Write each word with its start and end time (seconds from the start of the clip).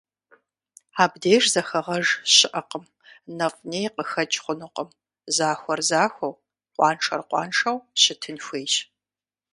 Абдеж 1.03 1.43
зэхэгъэж 1.53 2.05
щыӀэкъым, 2.33 2.85
нэфӀ-ней 3.37 3.87
къыхэкӀ 3.95 4.37
хъунукъым: 4.43 4.89
захуэр 5.35 5.81
захуэу, 5.89 6.39
къуаншэр 6.75 7.21
къуаншэу 7.29 7.77
щытын 8.01 8.37
хуейщ. 8.45 8.73